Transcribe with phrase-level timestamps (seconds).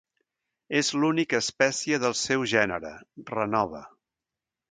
[0.79, 2.93] És l'única espècie del seu gènere,
[3.35, 3.83] Renova.